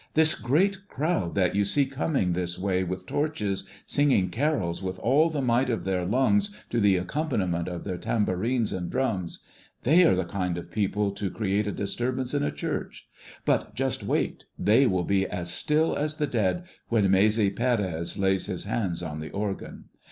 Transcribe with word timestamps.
This 0.15 0.33
great 0.33 0.87
crowd 0.87 1.35
that 1.35 1.53
you 1.53 1.63
see 1.63 1.85
coming 1.85 2.33
this 2.33 2.57
way 2.57 2.83
with 2.83 3.05
torches, 3.05 3.69
singing 3.85 4.31
carols 4.31 4.81
with 4.81 4.97
all 4.97 5.29
the 5.29 5.43
might 5.43 5.69
of 5.69 5.83
their 5.83 6.05
lungs 6.07 6.49
to 6.71 6.79
the 6.79 6.97
accompaniment 6.97 7.67
of 7.67 7.83
their 7.83 7.99
tambourines 7.99 8.73
and 8.73 8.89
drums, 8.89 9.43
they 9.83 10.03
are 10.03 10.15
the 10.15 10.25
kind 10.25 10.57
of 10.57 10.71
people 10.71 11.11
to 11.11 11.29
create 11.29 11.67
a 11.67 11.71
disturbance 11.71 12.33
in 12.33 12.41
a 12.41 12.49
church; 12.49 13.07
but 13.45 13.75
just 13.75 14.01
wait, 14.01 14.45
they 14.57 14.87
will 14.87 15.03
be 15.03 15.27
as 15.27 15.53
still 15.53 15.95
as 15.95 16.15
the 16.15 16.25
dead 16.25 16.63
when 16.89 17.11
Maese 17.11 17.37
Pérez 17.37 18.17
lays 18.17 18.47
his 18.47 18.63
hands 18.63 19.03
on 19.03 19.19
the 19.19 19.29
organ. 19.29 19.83